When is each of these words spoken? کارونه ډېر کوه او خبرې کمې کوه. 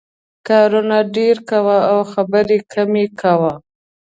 کارونه 0.47 0.97
ډېر 1.15 1.35
کوه 1.49 1.77
او 1.91 1.99
خبرې 2.11 2.57
کمې 2.73 3.05
کوه. 3.21 3.53